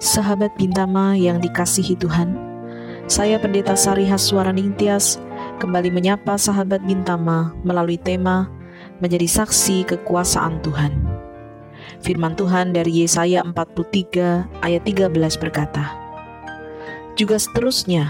Sahabat 0.00 0.56
Bintama 0.56 1.12
yang 1.12 1.44
dikasihi 1.44 1.92
Tuhan, 1.92 2.32
saya 3.04 3.36
Pendeta 3.36 3.76
Sari 3.76 4.08
Haswara 4.08 4.48
Ningtyas 4.48 5.20
kembali 5.60 5.92
menyapa 5.92 6.40
sahabat 6.40 6.80
Bintama 6.88 7.52
melalui 7.68 8.00
tema 8.00 8.48
menjadi 9.04 9.28
saksi 9.28 9.84
kekuasaan 9.92 10.64
Tuhan. 10.64 10.96
Firman 12.00 12.32
Tuhan 12.32 12.72
dari 12.72 13.04
Yesaya 13.04 13.44
43 13.44 14.64
ayat 14.64 14.82
13 14.88 15.12
berkata, 15.36 15.92
Juga 17.12 17.36
seterusnya, 17.36 18.08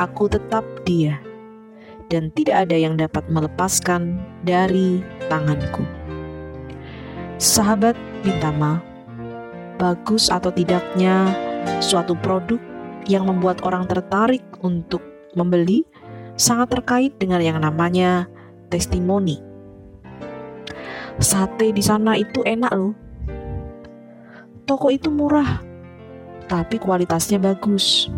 aku 0.00 0.32
tetap 0.32 0.64
dia, 0.88 1.20
dan 2.08 2.32
tidak 2.32 2.64
ada 2.64 2.76
yang 2.80 2.96
dapat 2.96 3.28
melepaskan 3.28 4.16
dari 4.48 5.04
tanganku. 5.28 5.84
Sahabat 7.36 8.00
Bintama, 8.24 8.87
bagus 9.78 10.28
atau 10.28 10.50
tidaknya 10.50 11.30
suatu 11.78 12.18
produk 12.18 12.58
yang 13.08 13.24
membuat 13.24 13.64
orang 13.64 13.88
tertarik 13.88 14.44
untuk 14.60 15.00
membeli 15.32 15.86
sangat 16.34 16.74
terkait 16.74 17.12
dengan 17.16 17.40
yang 17.40 17.58
namanya 17.62 18.26
testimoni. 18.68 19.40
Sate 21.18 21.74
di 21.74 21.82
sana 21.82 22.14
itu 22.14 22.44
enak 22.46 22.72
loh. 22.74 22.94
Toko 24.68 24.92
itu 24.92 25.08
murah, 25.08 25.64
tapi 26.46 26.76
kualitasnya 26.76 27.40
bagus. 27.40 28.12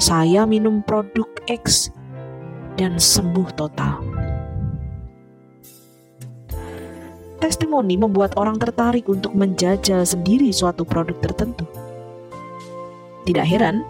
Saya 0.00 0.48
minum 0.48 0.80
produk 0.80 1.28
X 1.50 1.92
dan 2.80 2.96
sembuh 2.96 3.48
total. 3.52 4.11
Testimoni 7.42 7.98
membuat 7.98 8.38
orang 8.38 8.54
tertarik 8.54 9.10
untuk 9.10 9.34
menjajal 9.34 10.06
sendiri 10.06 10.54
suatu 10.54 10.86
produk 10.86 11.18
tertentu. 11.18 11.66
Tidak 13.26 13.42
heran, 13.42 13.82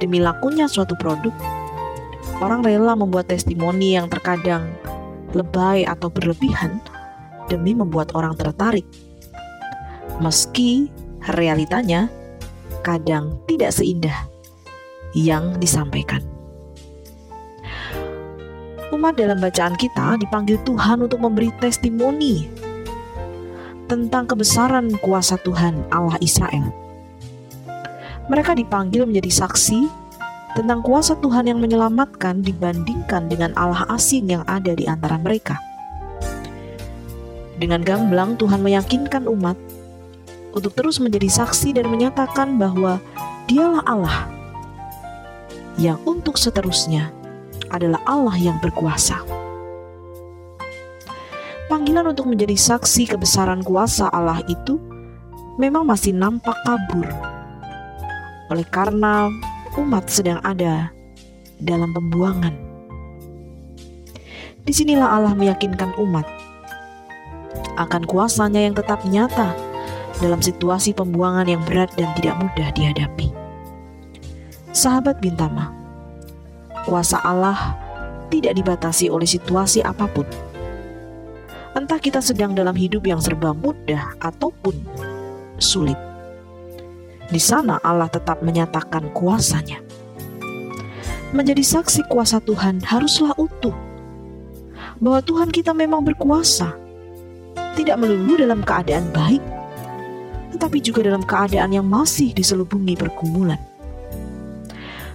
demi 0.00 0.24
lakunya 0.24 0.64
suatu 0.64 0.96
produk, 0.96 1.36
orang 2.40 2.64
rela 2.64 2.96
membuat 2.96 3.28
testimoni 3.28 4.00
yang 4.00 4.08
terkadang 4.08 4.72
lebay 5.36 5.84
atau 5.84 6.08
berlebihan 6.08 6.80
demi 7.52 7.76
membuat 7.76 8.16
orang 8.16 8.32
tertarik. 8.40 8.88
Meski 10.24 10.88
realitanya 11.36 12.08
kadang 12.80 13.36
tidak 13.44 13.76
seindah 13.76 14.16
yang 15.12 15.60
disampaikan. 15.60 16.31
Umat 18.92 19.16
dalam 19.16 19.40
bacaan 19.40 19.72
kita 19.80 20.20
dipanggil 20.20 20.60
Tuhan 20.68 21.00
untuk 21.00 21.24
memberi 21.24 21.48
testimoni 21.56 22.46
tentang 23.88 24.28
kebesaran 24.28 24.92
kuasa 25.00 25.40
Tuhan 25.40 25.80
Allah 25.88 26.20
Israel. 26.20 26.68
Mereka 28.28 28.52
dipanggil 28.52 29.08
menjadi 29.08 29.48
saksi 29.48 29.88
tentang 30.54 30.84
kuasa 30.84 31.16
Tuhan 31.18 31.48
yang 31.48 31.58
menyelamatkan 31.58 32.44
dibandingkan 32.44 33.32
dengan 33.32 33.56
Allah 33.56 33.88
asing 33.88 34.28
yang 34.28 34.44
ada 34.44 34.76
di 34.76 34.84
antara 34.84 35.16
mereka. 35.16 35.56
Dengan 37.56 37.80
gamblang 37.80 38.36
Tuhan 38.36 38.60
meyakinkan 38.60 39.24
umat 39.24 39.56
untuk 40.52 40.76
terus 40.76 41.00
menjadi 41.00 41.32
saksi 41.32 41.80
dan 41.80 41.88
menyatakan 41.88 42.60
bahwa 42.60 43.00
Dialah 43.50 43.82
Allah 43.84 44.18
yang 45.74 45.98
untuk 46.06 46.38
seterusnya 46.38 47.10
adalah 47.72 47.98
Allah 48.04 48.36
yang 48.36 48.60
berkuasa 48.60 49.42
panggilan 51.72 52.12
untuk 52.12 52.28
menjadi 52.28 52.52
saksi 52.52 53.16
kebesaran 53.16 53.64
kuasa 53.64 54.12
Allah 54.12 54.44
itu 54.44 54.76
memang 55.56 55.88
masih 55.88 56.12
nampak 56.12 56.52
kabur. 56.68 57.08
Oleh 58.52 58.68
karena 58.68 59.32
umat 59.80 60.04
sedang 60.12 60.36
ada 60.44 60.92
dalam 61.56 61.88
pembuangan. 61.96 62.52
Di 64.68 64.72
sinilah 64.76 65.16
Allah 65.16 65.32
meyakinkan 65.32 65.96
umat 65.96 66.28
akan 67.80 68.04
kuasanya 68.04 68.68
yang 68.68 68.76
tetap 68.76 69.00
nyata 69.08 69.56
dalam 70.20 70.44
situasi 70.44 70.92
pembuangan 70.92 71.48
yang 71.48 71.64
berat 71.64 71.88
dan 71.96 72.12
tidak 72.20 72.36
mudah 72.36 72.68
dihadapi. 72.76 73.32
Sahabat 74.76 75.24
Bintama, 75.24 75.72
kuasa 76.88 77.20
Allah 77.22 77.76
tidak 78.32 78.56
dibatasi 78.56 79.12
oleh 79.12 79.28
situasi 79.28 79.84
apa 79.84 80.08
pun 80.08 80.24
entah 81.72 81.96
kita 81.96 82.20
sedang 82.20 82.52
dalam 82.52 82.76
hidup 82.76 83.04
yang 83.08 83.20
serba 83.20 83.56
mudah 83.56 84.16
ataupun 84.20 84.76
sulit. 85.56 85.96
Di 87.32 87.40
sana 87.40 87.80
Allah 87.80 88.12
tetap 88.12 88.44
menyatakan 88.44 89.08
kuasanya. 89.16 89.80
Menjadi 91.32 91.64
saksi 91.64 92.12
kuasa 92.12 92.44
Tuhan 92.44 92.84
haruslah 92.84 93.32
utuh. 93.40 93.72
Bahwa 95.00 95.24
Tuhan 95.24 95.48
kita 95.48 95.72
memang 95.72 96.04
berkuasa. 96.04 96.76
Tidak 97.72 97.96
melulu 97.96 98.36
dalam 98.36 98.60
keadaan 98.60 99.08
baik, 99.16 99.40
tetapi 100.52 100.76
juga 100.84 101.08
dalam 101.08 101.24
keadaan 101.24 101.72
yang 101.72 101.88
masih 101.88 102.36
diselubungi 102.36 103.00
pergumulan. 103.00 103.56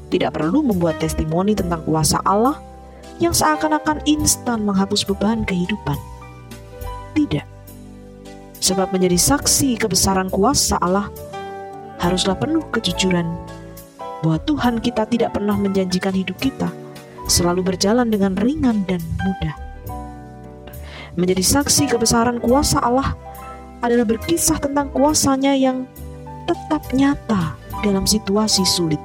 Tidak 0.07 0.31
perlu 0.31 0.63
membuat 0.63 1.03
testimoni 1.03 1.51
tentang 1.51 1.83
kuasa 1.83 2.23
Allah 2.23 2.55
yang 3.19 3.35
seakan-akan 3.35 4.05
instan 4.07 4.63
menghapus 4.63 5.03
beban 5.03 5.43
kehidupan 5.43 5.97
tidak. 7.17 7.49
Sebab 8.61 8.93
menjadi 8.93 9.17
saksi 9.17 9.81
kebesaran 9.81 10.29
kuasa 10.29 10.77
Allah 10.77 11.09
haruslah 11.97 12.37
penuh 12.37 12.61
kejujuran 12.69 13.25
bahwa 14.21 14.37
Tuhan 14.45 14.77
kita 14.81 15.09
tidak 15.09 15.33
pernah 15.33 15.57
menjanjikan 15.57 16.13
hidup 16.13 16.37
kita 16.37 16.69
selalu 17.25 17.73
berjalan 17.73 18.05
dengan 18.13 18.37
ringan 18.37 18.85
dan 18.85 19.01
mudah. 19.25 19.55
Menjadi 21.17 21.41
saksi 21.41 21.89
kebesaran 21.89 22.37
kuasa 22.37 22.77
Allah 22.85 23.17
adalah 23.81 24.05
berkisah 24.05 24.61
tentang 24.61 24.93
kuasanya 24.93 25.57
yang 25.57 25.89
tetap 26.45 26.85
nyata 26.93 27.57
dalam 27.81 28.05
situasi 28.05 28.61
sulit. 28.65 29.01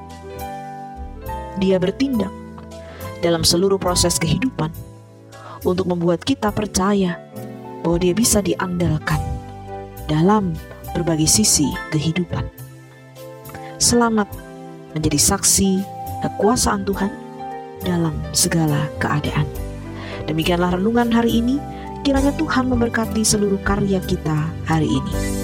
Dia 1.63 1.79
bertindak 1.79 2.35
dalam 3.23 3.47
seluruh 3.47 3.79
proses 3.79 4.19
kehidupan 4.19 4.75
untuk 5.63 5.87
membuat 5.87 6.27
kita 6.27 6.51
percaya 6.51 7.23
bahwa 7.87 8.03
dia 8.03 8.11
bisa 8.11 8.43
diandalkan 8.43 9.23
dalam 10.11 10.59
berbagai 10.91 11.31
sisi 11.31 11.71
kehidupan. 11.95 12.43
Selamat 13.79 14.27
menjadi 14.99 15.39
saksi 15.39 15.87
kekuasaan 16.27 16.83
Tuhan 16.83 17.15
dalam 17.87 18.15
segala 18.35 18.91
keadaan. 18.99 19.47
Demikianlah 20.27 20.83
renungan 20.83 21.15
hari 21.15 21.39
ini. 21.39 21.63
Kiranya 22.03 22.35
Tuhan 22.35 22.67
memberkati 22.67 23.23
seluruh 23.23 23.63
karya 23.63 24.03
kita 24.03 24.51
hari 24.67 24.91
ini. 24.91 25.42